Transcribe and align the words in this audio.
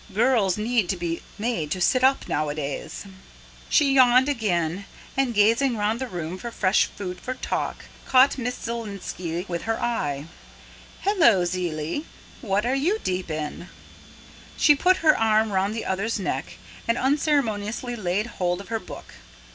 "Girls 0.15 0.57
need 0.57 0.89
to 0.89 0.97
be 0.97 1.21
made 1.37 1.69
to 1.69 1.79
sit 1.79 2.03
up 2.03 2.27
nowadays." 2.27 3.05
She 3.69 3.93
yawned 3.93 4.27
again, 4.27 4.85
and 5.15 5.31
gazing 5.31 5.77
round 5.77 6.01
the 6.01 6.07
room 6.07 6.39
for 6.39 6.49
fresh 6.49 6.85
food 6.87 7.21
for 7.21 7.35
talk, 7.35 7.85
caught 8.07 8.39
Miss 8.39 8.59
Zielinski 8.63 9.45
with 9.47 9.65
her 9.65 9.79
eye. 9.79 10.25
"Hullo, 11.03 11.43
Ziely, 11.45 12.05
what 12.41 12.65
are 12.65 12.73
you 12.73 12.97
deep 13.03 13.29
in?" 13.29 13.69
She 14.57 14.73
put 14.73 14.97
her 15.05 15.15
arm 15.15 15.51
round 15.51 15.75
the 15.75 15.85
other's 15.85 16.17
neck, 16.19 16.57
and 16.87 16.97
unceremoniously 16.97 17.95
laid 17.95 18.25
hold 18.25 18.59
of 18.59 18.69
her 18.69 18.79
book. 18.79 19.13